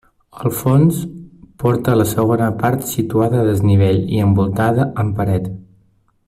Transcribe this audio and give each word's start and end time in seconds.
Al 0.43 0.51
fons, 0.59 1.01
porta 1.63 1.93
a 1.93 1.99
la 2.01 2.07
segona 2.13 2.47
part 2.63 2.89
situada 2.93 3.39
a 3.43 3.47
desnivell 3.49 4.01
i 4.17 4.25
envoltada 4.29 4.89
amb 5.05 5.15
paret. 5.21 5.51